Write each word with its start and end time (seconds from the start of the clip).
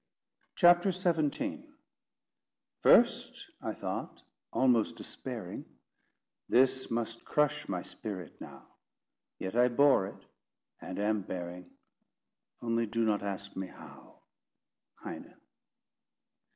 CHAPTER 0.55 0.91
XVII 0.91 1.63
"First, 2.81 3.51
I 3.61 3.75
thought, 3.75 4.23
almost 4.51 4.95
despairing, 4.95 5.65
This 6.49 6.89
must 6.89 7.23
crush 7.23 7.69
my 7.69 7.83
spirit 7.83 8.41
now; 8.41 8.67
Yet 9.37 9.55
I 9.55 9.67
bore 9.67 10.07
it, 10.07 10.25
and 10.81 10.97
am 10.97 11.21
bearing— 11.21 11.69
Only 12.63 12.87
do 12.87 13.05
not 13.05 13.21
ask 13.21 13.55
me 13.55 13.67
how." 13.67 14.23
HEINE. 15.03 15.35